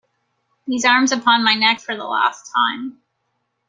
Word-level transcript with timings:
These 0.65 0.83
arms 0.83 1.11
upon 1.11 1.43
my 1.43 1.53
neck 1.53 1.79
for 1.79 1.95
the 1.95 2.05
last 2.05 2.51
time! 2.51 3.03